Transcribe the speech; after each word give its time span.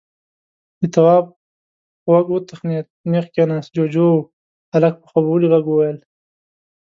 د 0.79 0.81
تواب 0.93 1.25
غوږ 2.09 2.27
وتخنېد، 2.31 2.87
نېغ 3.11 3.25
کېناست. 3.35 3.71
جُوجُو 3.75 4.07
و. 4.13 4.27
هلک 4.73 4.93
په 5.01 5.05
خوبولي 5.11 5.47
غږ 5.53 5.65
وويل: 5.69 5.97